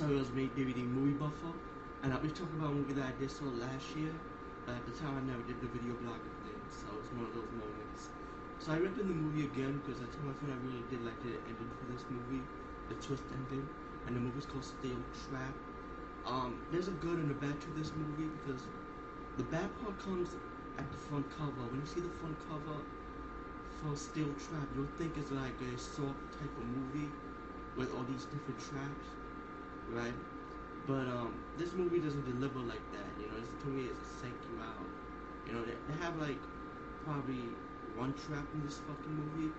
It 0.00 0.06
was 0.08 0.30
made 0.32 0.54
DVD 0.54 0.82
movie 0.82 1.12
buffer, 1.18 1.52
and 2.02 2.12
I'll 2.12 2.20
be 2.20 2.28
talking 2.28 2.54
about 2.58 2.70
a 2.70 2.74
movie 2.74 2.92
that 2.94 3.04
I 3.06 3.12
did 3.20 3.30
saw 3.30 3.44
last 3.46 3.94
year. 3.96 4.12
But 4.64 4.76
at 4.76 4.86
the 4.86 4.92
time, 4.92 5.16
I 5.18 5.20
never 5.20 5.42
did 5.42 5.60
the 5.60 5.66
video 5.66 5.94
blog 5.96 6.20
thing, 6.44 6.60
so 6.70 6.86
it's 7.00 7.10
one 7.12 7.26
of 7.26 7.34
those 7.34 7.50
moments. 7.50 8.10
So 8.60 8.72
I 8.72 8.78
rented 8.78 9.08
the 9.08 9.14
movie 9.14 9.44
again 9.44 9.78
because 9.82 10.00
I 10.00 10.06
told 10.06 10.26
my 10.26 10.34
friend 10.34 10.54
I 10.54 10.58
really 10.64 10.84
did 10.88 11.02
like 11.04 11.20
the 11.22 11.34
ending 11.48 11.70
for 11.78 11.86
this 11.90 12.04
movie, 12.08 12.42
the 12.88 12.94
twist 12.94 13.24
ending, 13.34 13.66
and 14.06 14.14
the 14.16 14.20
movie's 14.20 14.46
called 14.46 14.64
Steel 14.64 15.02
Trap. 15.28 15.54
Um, 16.24 16.60
there's 16.70 16.88
a 16.88 16.92
good 17.02 17.18
and 17.18 17.30
a 17.30 17.34
bad 17.34 17.60
to 17.62 17.70
this 17.70 17.92
movie 17.94 18.28
because 18.28 18.62
the 19.36 19.44
bad 19.44 19.68
part 19.80 19.98
comes 19.98 20.36
at 20.78 20.90
the 20.92 20.98
front 20.98 21.26
cover. 21.30 21.66
When 21.70 21.80
you 21.80 21.86
see 21.86 22.00
the 22.00 22.14
front 22.20 22.38
cover 22.46 22.78
for 23.80 23.96
Steel 23.96 24.32
Trap, 24.34 24.68
you'll 24.74 24.92
think 24.98 25.16
it's 25.16 25.30
like 25.30 25.60
a 25.60 25.78
soft 25.78 26.20
type 26.38 26.56
of 26.58 26.64
movie 26.66 27.10
with 27.76 27.92
all 27.94 28.04
these 28.04 28.26
different 28.26 28.60
traps, 28.60 29.06
right? 29.92 30.14
But 30.86 31.06
um, 31.08 31.44
this 31.56 31.72
movie 31.74 32.00
doesn't 32.00 32.24
deliver 32.24 32.60
like 32.60 32.84
that. 32.92 33.10
You 33.20 33.26
know, 33.28 33.36
it's, 33.38 33.50
to 33.62 33.68
me, 33.68 33.84
it's 33.86 34.00
a 34.00 34.10
psych 34.20 34.38
you 34.50 34.60
out. 34.62 34.88
You 35.46 35.52
know, 35.54 35.64
they, 35.64 35.76
they 35.88 35.96
have 36.02 36.16
like 36.16 36.40
probably 37.04 37.56
one 37.94 38.14
trap 38.14 38.46
in 38.54 38.62
this 38.64 38.78
fucking 38.86 39.14
movie. 39.14 39.52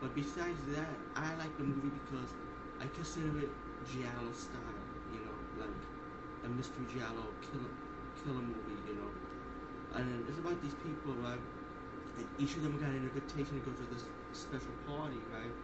But 0.00 0.14
besides 0.14 0.60
that, 0.74 0.98
I 1.14 1.34
like 1.36 1.56
the 1.56 1.64
movie 1.64 1.90
because 1.90 2.34
I 2.80 2.86
consider 2.88 3.38
it 3.38 3.50
giallo 3.84 4.32
style. 4.32 4.84
You 5.12 5.20
know, 5.20 5.38
like 5.58 5.82
a 6.44 6.48
mystery 6.48 6.86
giallo 6.92 7.34
killer 7.42 7.70
killer 8.22 8.42
movie. 8.42 8.80
You 8.86 8.94
know, 8.96 9.10
and 9.94 10.26
it's 10.28 10.38
about 10.38 10.60
these 10.62 10.74
people, 10.74 11.14
right? 11.14 11.40
And 12.16 12.26
each 12.38 12.56
of 12.56 12.62
them 12.62 12.78
got 12.78 12.90
an 12.90 12.96
invitation 13.08 13.60
to 13.60 13.60
go 13.60 13.72
to 13.72 13.86
this 13.94 14.04
special 14.32 14.74
party, 14.86 15.20
right? 15.32 15.54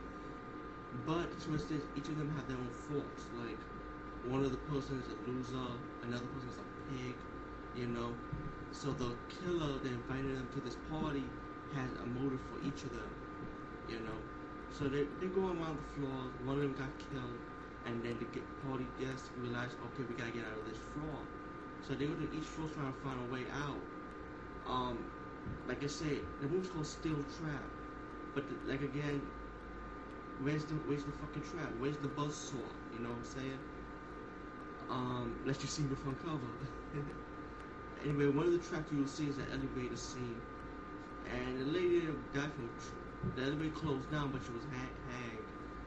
But 1.06 1.40
twist 1.40 1.70
is, 1.70 1.86
each 1.96 2.08
of 2.08 2.18
them 2.18 2.28
have 2.36 2.46
their 2.46 2.58
own 2.58 2.68
faults. 2.70 3.30
Like, 3.32 3.58
one 4.22 4.44
of 4.44 4.50
the 4.50 4.58
persons 4.58 5.06
is 5.06 5.12
a 5.12 5.16
loser, 5.30 5.80
another 6.02 6.26
person 6.26 6.48
is 6.50 6.58
a 6.58 6.64
pig, 6.90 7.16
you 7.74 7.86
know? 7.86 8.16
So 8.70 8.92
the 8.92 9.16
killer 9.28 9.78
that 9.78 9.90
invited 9.92 10.36
them 10.36 10.48
to 10.52 10.60
this 10.60 10.76
party 10.76 11.30
has 11.72 11.92
a 11.92 12.06
motive 12.06 12.40
for 12.42 12.58
each 12.60 12.84
of 12.84 12.92
them, 12.92 13.10
you 13.88 14.00
know? 14.00 14.22
So 14.70 14.88
they, 14.88 15.04
they 15.20 15.28
go 15.28 15.48
around 15.48 15.78
the 15.78 15.82
floor, 15.82 16.32
one 16.38 16.56
of 16.56 16.62
them 16.62 16.74
got 16.74 16.98
killed, 16.98 17.40
and 17.84 18.02
then 18.02 18.18
the 18.18 18.40
party 18.66 18.86
guests 18.98 19.30
realize, 19.36 19.74
okay, 19.86 20.04
we 20.04 20.14
gotta 20.14 20.32
get 20.32 20.44
out 20.46 20.58
of 20.58 20.64
this 20.66 20.78
floor. 20.78 21.26
So 21.80 21.94
they 21.94 22.06
go 22.06 22.14
to 22.14 22.30
each 22.32 22.46
floor 22.46 22.68
trying 22.68 22.92
to 22.92 22.98
find 23.00 23.20
a 23.20 23.24
way 23.32 23.46
out. 23.50 23.86
Um, 24.66 25.10
like 25.66 25.82
I 25.82 25.86
said, 25.86 26.20
the 26.40 26.48
movie's 26.48 26.70
called 26.70 26.86
Steel 26.86 27.24
Trap. 27.24 27.70
But 28.34 28.48
the, 28.48 28.56
like 28.70 28.82
again, 28.82 29.22
where's 30.38 30.64
the 30.66 30.74
where's 30.76 31.04
the 31.04 31.12
fucking 31.12 31.42
trap? 31.42 31.72
Where's 31.78 31.98
the 31.98 32.08
buzz 32.08 32.36
saw? 32.36 32.68
You 32.90 32.98
know 33.00 33.10
what 33.10 33.18
I'm 33.18 33.24
saying? 33.24 33.58
Um, 34.90 35.42
let 35.44 35.60
you 35.62 35.68
see 35.68 35.82
the 35.82 35.96
front 35.96 36.22
cover. 36.24 36.38
anyway, 38.04 38.26
one 38.28 38.46
of 38.46 38.52
the 38.52 38.58
tracks 38.58 38.90
you'll 38.92 39.06
see 39.06 39.28
is 39.28 39.36
an 39.36 39.46
elevator 39.52 39.96
scene, 39.96 40.40
and 41.30 41.60
the 41.60 41.64
lady 41.66 42.06
died 42.32 42.52
from 42.54 42.70
the 43.36 43.42
elevator 43.42 43.74
closed 43.74 44.10
down, 44.10 44.30
but 44.32 44.40
she 44.44 44.52
was 44.52 44.64
hang- 44.72 44.96
hanged, 45.12 45.44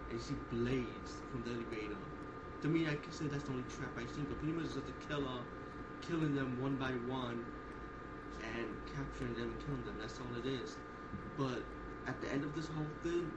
and 0.10 0.20
you 0.20 0.24
see 0.24 0.36
blades 0.52 1.22
from 1.32 1.44
the 1.44 1.52
elevator. 1.52 1.98
To 2.62 2.68
me, 2.68 2.88
I 2.88 2.96
can 2.96 3.12
say 3.12 3.26
that's 3.26 3.44
the 3.46 3.52
only 3.52 3.64
trap 3.76 3.90
I've 3.98 4.10
seen. 4.12 4.26
But 4.26 4.38
pretty 4.38 4.54
much 4.54 4.74
just 4.74 4.86
the 4.86 4.94
killer 5.08 5.42
killing 6.02 6.36
them 6.36 6.62
one 6.62 6.76
by 6.76 6.92
one 7.10 7.46
and 8.42 8.68
capturing 8.96 9.34
them 9.34 9.50
and 9.50 9.66
killing 9.66 9.84
them. 9.86 9.98
That's 10.00 10.20
all 10.20 10.36
it 10.38 10.46
is. 10.46 10.78
But 11.38 11.64
at 12.06 12.22
the 12.22 12.32
end 12.32 12.44
of 12.44 12.54
this 12.56 12.68
whole 12.68 12.86
thing, 13.02 13.32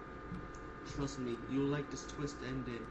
trust 0.94 1.18
me, 1.18 1.36
you'll 1.50 1.68
like 1.68 1.90
this 1.90 2.04
twist 2.06 2.36
ending 2.46 2.84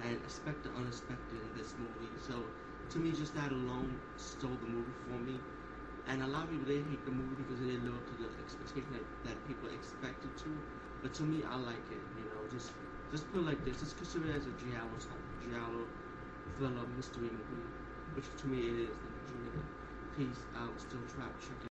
and 0.00 0.12
expect 0.16 0.62
the 0.64 0.70
unexpected 0.70 1.40
in 1.42 1.52
this 1.54 1.74
movie. 1.78 2.16
So 2.18 2.52
to 2.90 2.98
me, 2.98 3.12
just 3.12 3.34
that 3.34 3.52
alone 3.52 4.00
stole 4.16 4.56
the 4.56 4.66
movie 4.66 4.92
for 4.92 5.18
me. 5.18 5.40
And 6.06 6.22
a 6.22 6.26
lot 6.26 6.44
of 6.44 6.50
people 6.50 6.66
they 6.66 6.82
hate 6.82 7.04
the 7.04 7.10
movie 7.10 7.34
because 7.36 7.60
they 7.60 7.66
didn't 7.66 7.84
live 7.84 7.96
up 7.96 8.06
to 8.06 8.14
the 8.14 8.30
expectation 8.38 8.92
that, 8.92 9.04
that 9.24 9.44
people 9.44 9.68
expected 9.68 10.36
to. 10.38 10.62
But 11.00 11.12
to 11.14 11.22
me, 11.24 11.42
I 11.44 11.56
like 11.56 11.90
it. 11.90 12.06
You 12.14 12.24
know, 12.24 12.46
just 12.48 12.72
just 13.10 13.30
put 13.30 13.40
it 13.40 13.44
like 13.44 13.64
this. 13.64 13.80
Just 13.80 13.96
consider 13.96 14.28
it 14.30 14.36
as 14.36 14.46
a 14.46 14.52
giallo 14.52 14.96
type, 14.98 15.24
giallo 15.40 15.88
thriller 16.56 16.86
mystery 16.86 17.30
movie, 17.30 17.68
which 18.12 18.34
to 18.36 18.46
me 18.46 18.58
it 18.68 18.90
is. 18.90 18.96
Peace 20.10 20.46
out. 20.54 20.80
Steel 20.80 20.86
Trap. 20.86 21.28
Check 21.28 21.50
it. 21.50 21.64